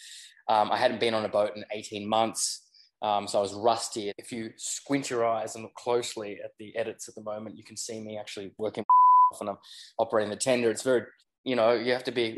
[0.50, 2.68] Um, I hadn't been on a boat in 18 months.
[3.04, 4.12] Um, so I was rusty.
[4.18, 7.64] If you squint your eyes and look closely at the edits at the moment, you
[7.64, 8.84] can see me actually working
[9.40, 9.58] and I'm
[10.00, 10.72] operating the tender.
[10.72, 11.04] It's very,
[11.44, 12.38] you know, you have to be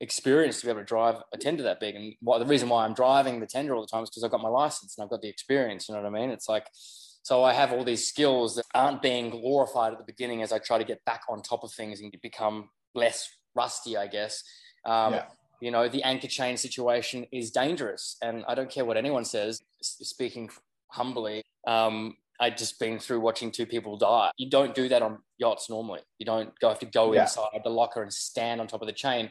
[0.00, 1.96] experienced to be able to drive a tender that big.
[1.96, 4.30] And what, the reason why I'm driving the tender all the time is because I've
[4.30, 5.88] got my license and I've got the experience.
[5.88, 6.30] You know what I mean?
[6.30, 6.66] It's like,
[7.22, 10.58] so I have all these skills that aren't being glorified at the beginning as I
[10.58, 14.42] try to get back on top of things and become less rusty, I guess.
[14.84, 15.24] Um, yeah.
[15.60, 18.16] You know, the anchor chain situation is dangerous.
[18.22, 20.48] And I don't care what anyone says, speaking
[20.88, 24.30] humbly, um, I'd just been through watching two people die.
[24.38, 26.00] You don't do that on yachts normally.
[26.18, 27.22] You don't go have to go yeah.
[27.22, 29.30] inside the locker and stand on top of the chain.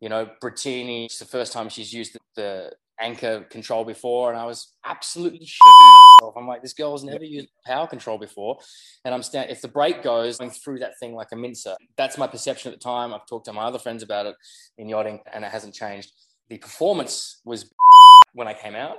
[0.00, 4.38] You know, Brittini, it's the first time she's used the, the anchor control before, and
[4.38, 5.48] I was absolutely mm.
[5.48, 6.34] shitting myself.
[6.36, 8.58] I'm like, this girl's never used power control before,
[9.04, 9.54] and I'm standing.
[9.54, 11.76] If the brake goes, going through that thing like a mincer.
[11.96, 13.14] That's my perception at the time.
[13.14, 14.36] I've talked to my other friends about it
[14.78, 16.12] in yachting, and it hasn't changed.
[16.48, 17.70] The performance was
[18.32, 18.98] when I came out,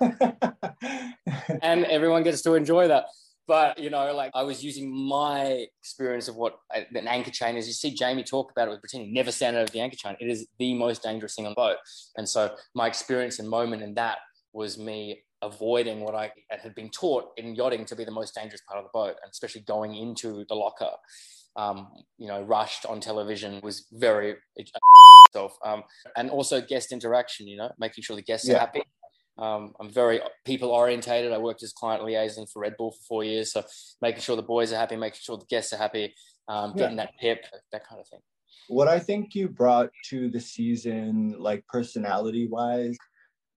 [1.62, 3.06] and everyone gets to enjoy that.
[3.46, 7.66] But you know, like I was using my experience of what an anchor chain is.
[7.66, 10.16] You see Jamie talk about it with pretending never stand over the anchor chain.
[10.18, 11.76] It is the most dangerous thing on the boat.
[12.16, 14.18] And so my experience and moment in that
[14.52, 18.62] was me avoiding what I had been taught in yachting to be the most dangerous
[18.68, 20.90] part of the boat, and especially going into the locker.
[21.54, 24.36] Um, you know, rushed on television was very.
[25.66, 25.82] Um,
[26.16, 27.46] and also guest interaction.
[27.46, 28.54] You know, making sure the guests yeah.
[28.54, 28.80] are happy
[29.38, 31.32] um, I'm very people orientated.
[31.32, 33.62] I worked as client liaison for Red Bull for four years, so
[34.00, 36.14] making sure the boys are happy, making sure the guests are happy,
[36.48, 37.04] um, getting yeah.
[37.04, 38.20] that pip, that kind of thing.
[38.68, 42.96] What I think you brought to the season, like personality wise,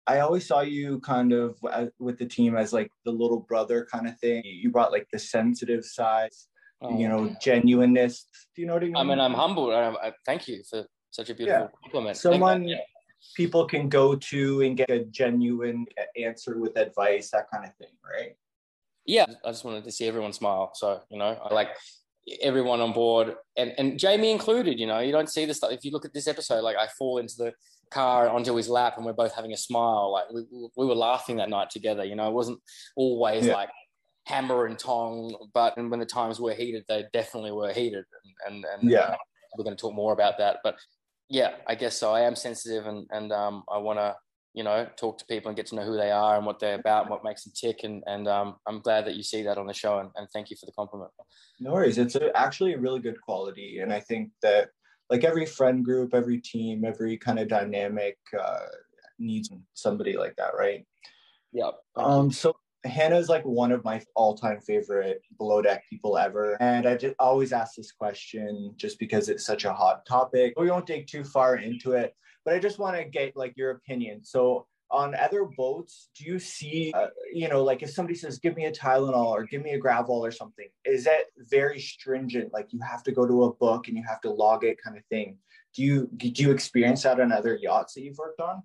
[0.07, 3.87] I always saw you kind of uh, with the team as like the little brother
[3.91, 4.41] kind of thing.
[4.45, 6.31] You brought like the sensitive side,
[6.81, 7.35] oh, you know, yeah.
[7.41, 8.25] genuineness.
[8.55, 8.95] Do you know what I mean?
[8.95, 9.73] I mean, I'm humbled.
[9.73, 11.67] I, I thank you for such a beautiful yeah.
[11.83, 12.17] compliment.
[12.17, 12.77] Someone yeah.
[13.35, 15.85] People can go to and get a genuine
[16.17, 18.35] answer with advice, that kind of thing, right?
[19.05, 20.71] Yeah, I just wanted to see everyone smile.
[20.73, 21.69] So, you know, I like
[22.41, 25.71] everyone on board and, and Jamie included, you know, you don't see this stuff.
[25.71, 27.53] If you look at this episode, like I fall into the
[27.89, 30.11] car onto his lap and we're both having a smile.
[30.11, 30.43] Like we,
[30.75, 32.59] we were laughing that night together, you know, it wasn't
[32.97, 33.53] always yeah.
[33.53, 33.69] like
[34.25, 38.03] hammer and tong, but and when the times were heated, they definitely were heated.
[38.45, 39.15] And, and, and yeah,
[39.57, 40.57] we're going to talk more about that.
[40.63, 40.75] But
[41.29, 42.13] yeah, I guess so.
[42.13, 44.15] I am sensitive and, and um, I want to,
[44.53, 46.79] you know, talk to people and get to know who they are and what they're
[46.79, 47.81] about and what makes them tick.
[47.83, 50.49] And, and um, I'm glad that you see that on the show and, and thank
[50.49, 51.11] you for the compliment.
[51.59, 51.97] No worries.
[51.97, 53.79] It's a, actually a really good quality.
[53.79, 54.69] And I think that
[55.09, 58.65] like every friend group, every team, every kind of dynamic uh,
[59.19, 60.85] needs somebody like that, right?
[61.53, 61.71] Yeah.
[61.95, 62.31] Um.
[62.31, 62.55] So
[62.87, 67.15] Hannah is like one of my all-time favorite below deck people ever, and I just
[67.19, 70.53] always ask this question just because it's such a hot topic.
[70.57, 73.71] We won't dig too far into it, but I just want to get like your
[73.71, 74.23] opinion.
[74.23, 78.55] So on other boats do you see uh, you know like if somebody says give
[78.55, 82.71] me a tylenol or give me a Gravol or something is that very stringent like
[82.71, 85.03] you have to go to a book and you have to log it kind of
[85.07, 85.37] thing
[85.75, 88.63] do you do you experience that on other yachts that you've worked on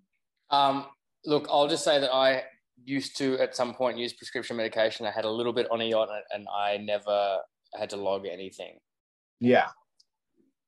[0.50, 0.86] um,
[1.24, 2.44] look i'll just say that i
[2.84, 5.84] used to at some point use prescription medication i had a little bit on a
[5.84, 7.38] yacht and i never
[7.78, 8.78] had to log anything
[9.40, 9.68] yeah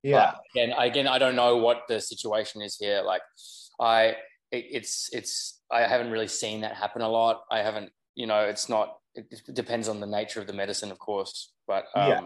[0.03, 3.23] yeah but again again i don't know what the situation is here like
[3.81, 4.15] i
[4.55, 7.43] it, it's it's I haven't really seen that happen a lot.
[7.51, 8.97] I haven't, you know, it's not.
[9.15, 12.21] It, it depends on the nature of the medicine, of course, but um, yeah.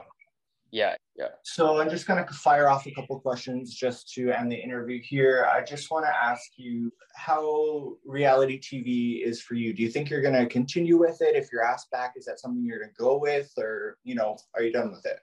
[0.70, 1.28] Yeah, yeah.
[1.44, 5.00] So I'm just going to fire off a couple questions just to end the interview
[5.02, 5.48] here.
[5.50, 9.72] I just want to ask you how reality TV is for you.
[9.72, 11.36] Do you think you're going to continue with it?
[11.36, 14.36] If you're asked back, is that something you're going to go with, or you know,
[14.54, 15.20] are you done with it?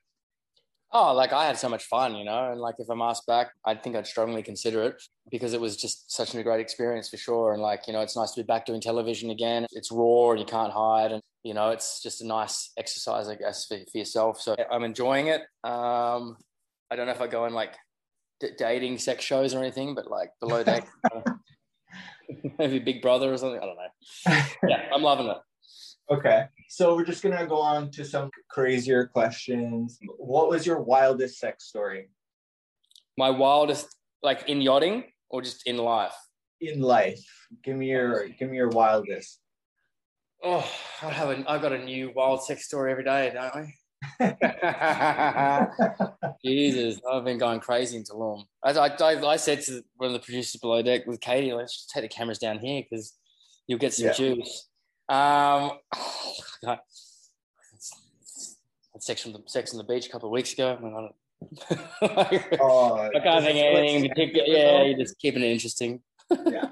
[0.92, 3.52] Oh, like I had so much fun, you know, and like if I'm asked back,
[3.66, 7.18] I think I'd strongly consider it because it was just such a great experience for
[7.18, 7.54] sure.
[7.54, 9.66] And like, you know, it's nice to be back doing television again.
[9.72, 11.12] It's raw and you can't hide.
[11.12, 14.42] And, you know, it's just a nice exercise, I guess, for, for yourself.
[14.42, 15.42] So I'm enjoying it.
[15.64, 16.38] Um,
[16.90, 17.76] I don't know if I go in like
[18.40, 20.88] d- dating sex shows or anything, but like below deck,
[22.58, 23.62] maybe Big Brother or something.
[23.62, 24.44] I don't know.
[24.68, 25.38] Yeah, I'm loving it.
[26.10, 26.46] Okay.
[26.68, 30.00] So we're just gonna go on to some crazier questions.
[30.18, 32.10] What was your wildest sex story?
[33.20, 36.16] My wildest, like in yachting or just in life?
[36.60, 37.24] In life.
[37.64, 39.42] Give me your give me your wildest.
[40.48, 40.64] Oh,
[41.02, 43.74] I have a I've got a new wild sex story every day, don't we?
[46.46, 48.44] Jesus, I've been going crazy in Tulum.
[48.64, 51.90] I, I, I, said to one of the producers below deck with Katie, let's just
[51.90, 53.14] take the cameras down here because
[53.66, 54.14] you'll get some yeah.
[54.14, 54.68] juice.
[55.10, 56.80] Um, oh, God.
[59.00, 60.78] Sex on the Sex on the Beach a couple of weeks ago.
[62.02, 64.48] like, oh, I can't think of anything particular.
[64.48, 66.02] Yeah, you're just keeping it interesting.
[66.46, 66.70] yeah.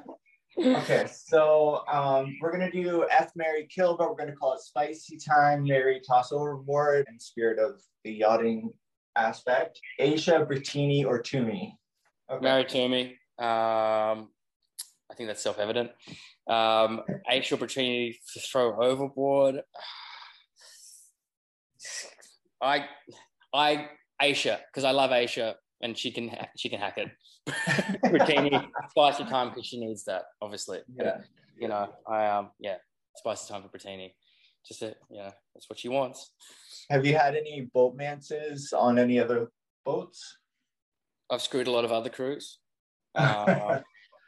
[0.57, 5.17] Okay, so um, we're gonna do F Mary Kill, but we're gonna call it spicy
[5.17, 5.63] time.
[5.63, 8.71] Mary toss overboard in spirit of the yachting
[9.15, 9.79] aspect.
[9.99, 11.73] Aesha, Brittini, or Tumi.
[12.29, 12.43] Okay.
[12.43, 13.09] Mary Tumi.
[13.39, 14.29] Um,
[15.11, 15.89] I think that's self evident.
[16.47, 19.61] Um, Aesha Brittini to throw overboard.
[22.61, 22.85] I,
[23.53, 23.89] I
[24.21, 27.12] Aesha because I love Aesha and she can she can hack it.
[28.06, 30.80] Brittini spicy time because she needs that obviously.
[30.96, 31.17] Yeah.
[31.60, 32.78] you know, I um yeah
[33.15, 34.13] spicy time for Brittini.
[34.65, 36.32] Just a, yeah, that's what she wants.
[36.89, 39.52] Have you had any boatmances on any other
[39.86, 40.38] boats?
[41.30, 42.60] I've screwed a lot of other crews.
[43.15, 43.80] Uh,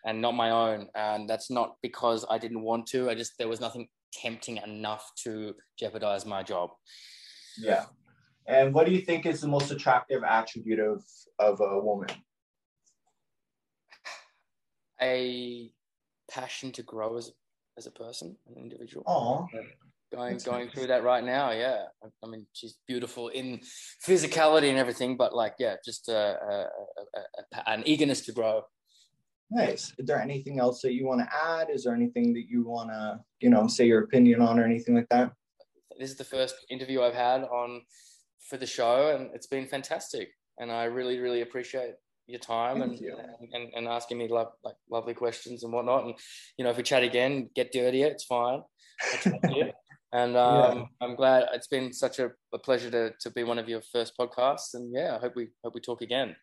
[0.05, 0.87] and not my own.
[0.93, 3.09] And that's not because I didn't want to.
[3.09, 6.69] I just there was nothing tempting enough to jeopardize my job.
[7.57, 7.85] Yeah.
[8.47, 11.03] And what do you think is the most attractive attribute of
[11.39, 12.09] of a woman?
[15.01, 15.71] A
[16.29, 17.31] passion to grow as
[17.77, 19.03] as a person, an individual.
[19.07, 19.47] Oh.
[20.13, 21.85] Going going through that right now, yeah.
[22.23, 23.59] I mean, she's beautiful in
[24.07, 26.67] physicality and everything, but like, yeah, just a, a,
[27.55, 28.61] a, an eagerness to grow.
[29.51, 29.93] Nice.
[29.97, 31.69] Is there anything else that you want to add?
[31.69, 34.95] Is there anything that you want to, you know, say your opinion on or anything
[34.95, 35.31] like that?
[35.99, 37.81] This is the first interview I've had on
[38.49, 40.29] for the show, and it's been fantastic.
[40.59, 41.95] And I really, really appreciate
[42.27, 43.15] your time and, you.
[43.53, 44.47] and, and asking me like
[44.89, 46.05] lovely questions and whatnot.
[46.05, 46.15] And
[46.57, 48.61] you know, if we chat again, get dirtier, it's fine.
[50.13, 50.85] and um, yeah.
[51.01, 54.13] I'm glad it's been such a, a pleasure to, to be one of your first
[54.19, 54.73] podcasts.
[54.73, 56.35] And yeah, I hope we hope we talk again.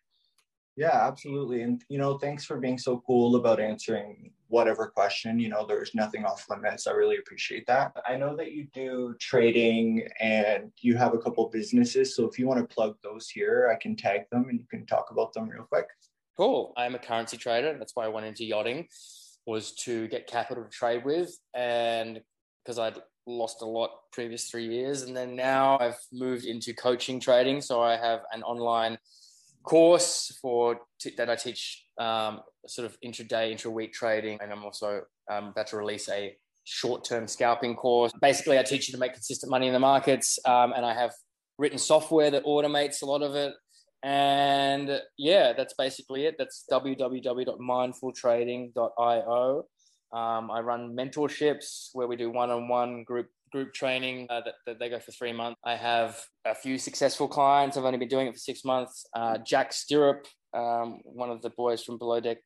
[0.75, 1.61] Yeah, absolutely.
[1.61, 5.39] And, you know, thanks for being so cool about answering whatever question.
[5.39, 6.87] You know, there's nothing off limits.
[6.87, 7.95] I really appreciate that.
[8.07, 12.15] I know that you do trading and you have a couple businesses.
[12.15, 14.85] So if you want to plug those here, I can tag them and you can
[14.87, 15.87] talk about them real quick.
[16.37, 16.73] Cool.
[16.75, 17.75] I'm a currency trader.
[17.77, 18.87] That's why I went into yachting
[19.45, 21.37] was to get capital to trade with.
[21.53, 22.21] And
[22.63, 22.97] because I'd
[23.27, 25.03] lost a lot previous three years.
[25.03, 27.61] And then now I've moved into coaching trading.
[27.61, 28.97] So I have an online
[29.63, 35.01] course for t- that I teach um, sort of intraday, intra-week trading, and I'm also
[35.31, 36.35] um, about to release a
[36.65, 38.11] short-term scalping course.
[38.21, 41.13] Basically, I teach you to make consistent money in the markets, um, and I have
[41.57, 43.53] written software that automates a lot of it.
[44.03, 46.35] And yeah, that's basically it.
[46.37, 49.65] That's www.mindfultrading.io.
[50.11, 54.89] Um, I run mentorships where we do one-on-one group group training uh, that, that, they
[54.89, 55.59] go for three months.
[55.63, 57.77] I have a few successful clients.
[57.77, 59.05] I've only been doing it for six months.
[59.15, 60.25] Uh, Jack Stirrup,
[60.55, 62.39] um, one of the boys from Below Deck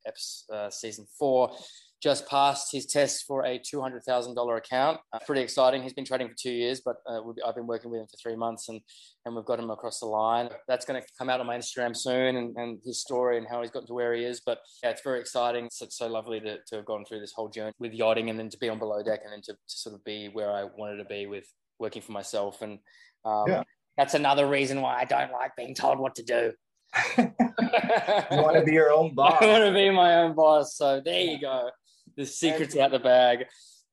[0.53, 1.55] uh, season four,
[2.01, 4.99] just passed his test for a $200,000 account.
[5.11, 5.81] Uh, pretty exciting.
[5.81, 8.35] He's been trading for two years, but uh, I've been working with him for three
[8.35, 8.79] months and,
[9.25, 10.49] and we've got him across the line.
[10.67, 13.61] That's going to come out on my Instagram soon and, and his story and how
[13.61, 14.41] he's gotten to where he is.
[14.45, 15.65] But yeah, it's very exciting.
[15.65, 18.37] It's, it's so lovely to, to have gone through this whole journey with yachting and
[18.37, 20.65] then to be on Below Deck and then to, to sort of be where I
[20.77, 22.61] wanted to be with working for myself.
[22.61, 22.77] And
[23.25, 23.63] um, yeah.
[23.97, 26.53] that's another reason why I don't like being told what to do.
[27.17, 29.37] you want to be your own boss.
[29.41, 30.77] I want to be my own boss.
[30.77, 31.71] So there you go
[32.18, 33.45] the secret's out the bag.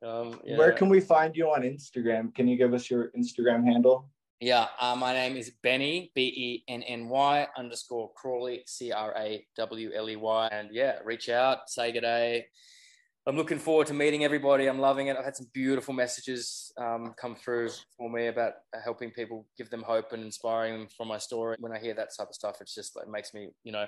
[0.04, 0.56] Um, yeah.
[0.56, 2.34] Where can we find you on Instagram?
[2.34, 4.10] Can you give us your Instagram handle?
[4.40, 9.14] Yeah, uh, my name is Benny B E N N Y underscore Crawley C R
[9.16, 12.46] A W L E Y, and yeah, reach out, say good day.
[13.26, 14.66] I'm looking forward to meeting everybody.
[14.66, 15.16] I'm loving it.
[15.16, 18.52] I've had some beautiful messages um, come through for me about
[18.84, 21.56] helping people, give them hope and inspiring them from my story.
[21.58, 23.86] When I hear that type of stuff, it's just like makes me, you know,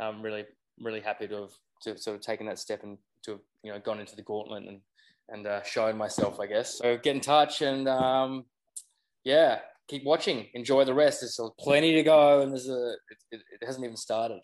[0.00, 0.46] um, really,
[0.80, 1.50] really happy to have
[1.82, 4.64] to sort of taken that step and to have you know gone into the gauntlet
[4.64, 4.80] and
[5.28, 6.78] and uh, shown myself, I guess.
[6.78, 8.44] So get in touch and um,
[9.24, 10.46] yeah, keep watching.
[10.54, 11.20] Enjoy the rest.
[11.20, 12.94] There's plenty to go, and there's a
[13.30, 14.40] it, it, hasn't even started.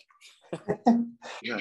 [1.43, 1.59] yeah.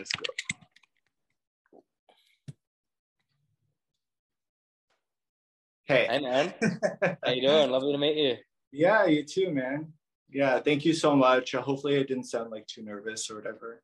[5.86, 6.08] Hey.
[6.10, 6.54] Hey man.
[7.24, 7.70] How you doing?
[7.70, 8.36] Lovely to meet you.
[8.72, 9.94] Yeah, you too, man.
[10.32, 11.54] Yeah, thank you so much.
[11.54, 13.84] Hopefully I didn't sound like too nervous or whatever.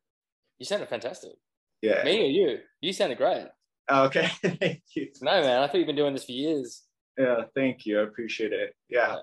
[0.58, 1.34] You sounded fantastic.
[1.82, 2.04] Yeah.
[2.04, 2.60] Me or you?
[2.82, 3.48] You sounded great.
[3.90, 4.28] Oh, okay.
[4.44, 5.10] thank you.
[5.22, 5.62] No, man.
[5.62, 6.84] I thought you've been doing this for years.
[7.18, 7.44] Yeah.
[7.56, 8.00] Thank you.
[8.00, 8.76] I appreciate it.
[8.90, 9.18] Yeah.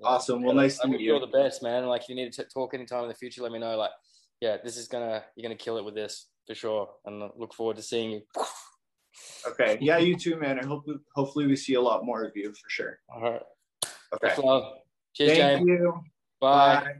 [0.00, 0.06] yeah.
[0.06, 0.42] Awesome.
[0.42, 1.06] Well, nice to meet you.
[1.06, 1.86] You're the best, man.
[1.86, 3.76] Like, if you need to talk anytime in the future, let me know.
[3.76, 3.90] Like,
[4.40, 7.54] yeah, this is gonna you're gonna kill it with this for sure, and I look
[7.54, 8.22] forward to seeing you.
[9.48, 9.78] Okay.
[9.80, 10.58] Yeah, you too, man.
[10.58, 10.84] I hope
[11.14, 12.98] hopefully we see a lot more of you for sure.
[13.08, 13.42] All right.
[14.12, 14.34] Okay.
[15.14, 15.66] Cheers, Thank James.
[15.66, 15.94] you.
[16.38, 16.84] Bye.
[16.84, 16.94] Bye.